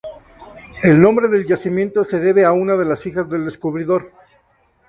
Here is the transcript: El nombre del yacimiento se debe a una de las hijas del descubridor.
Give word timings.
El 0.81 0.99
nombre 0.99 1.27
del 1.27 1.45
yacimiento 1.45 2.03
se 2.03 2.19
debe 2.19 2.43
a 2.43 2.53
una 2.53 2.75
de 2.75 2.85
las 2.85 3.05
hijas 3.05 3.29
del 3.29 3.45
descubridor. 3.45 4.11